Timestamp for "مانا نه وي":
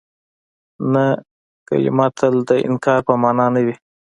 3.21-3.75